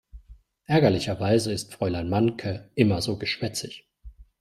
Ärgerlicherweise 0.65 1.53
ist 1.53 1.75
Fräulein 1.75 2.09
Mahnke 2.09 2.71
immer 2.73 3.03
so 3.03 3.19
geschwätzig. 3.19 3.87